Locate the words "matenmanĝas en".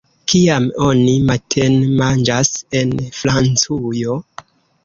1.27-2.97